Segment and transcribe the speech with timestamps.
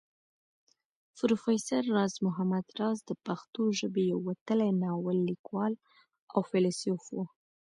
[1.17, 5.73] پروفېسر راز محمد راز د پښتو ژبې يو وتلی ناول ليکوال
[6.33, 7.25] او فيلسوف وو